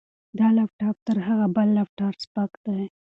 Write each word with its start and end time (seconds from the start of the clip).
دا 0.37 0.47
لپټاپ 0.57 0.95
تر 1.07 1.17
هغه 1.27 1.45
بل 1.55 1.67
لپټاپ 1.77 2.15
سپک 2.23 2.51
دی. 2.65 2.81